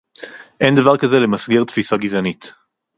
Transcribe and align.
אין 0.61 0.75
דבר 0.75 0.97
כזה 0.97 1.19
למסגר 1.19 1.63
תפיסה 1.63 1.97
גזענית 1.97 2.53